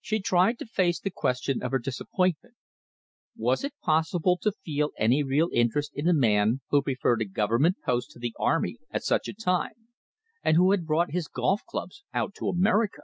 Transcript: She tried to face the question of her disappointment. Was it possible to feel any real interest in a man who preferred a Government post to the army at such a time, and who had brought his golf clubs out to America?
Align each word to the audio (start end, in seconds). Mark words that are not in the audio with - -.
She 0.00 0.20
tried 0.20 0.58
to 0.60 0.64
face 0.66 1.00
the 1.00 1.10
question 1.10 1.62
of 1.62 1.70
her 1.70 1.78
disappointment. 1.78 2.54
Was 3.36 3.62
it 3.62 3.74
possible 3.82 4.38
to 4.38 4.52
feel 4.52 4.92
any 4.96 5.22
real 5.22 5.50
interest 5.52 5.92
in 5.94 6.08
a 6.08 6.14
man 6.14 6.62
who 6.70 6.80
preferred 6.80 7.20
a 7.20 7.26
Government 7.26 7.76
post 7.84 8.12
to 8.12 8.18
the 8.18 8.34
army 8.38 8.78
at 8.90 9.02
such 9.04 9.28
a 9.28 9.34
time, 9.34 9.88
and 10.42 10.56
who 10.56 10.70
had 10.70 10.86
brought 10.86 11.10
his 11.10 11.28
golf 11.28 11.60
clubs 11.66 12.04
out 12.14 12.34
to 12.36 12.48
America? 12.48 13.02